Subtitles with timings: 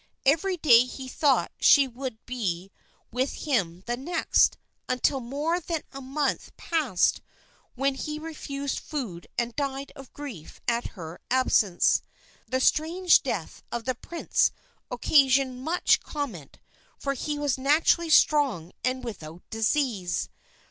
[0.25, 2.71] Every day he thought she would be
[3.11, 4.57] with him the next,
[4.89, 7.21] until more than a month passed,
[7.75, 12.01] when he refused food and died of grief at her absence.
[12.47, 14.51] The strange death of the prince
[14.89, 16.57] occasioned much comment,
[16.97, 20.29] for he was naturally strong and without disease.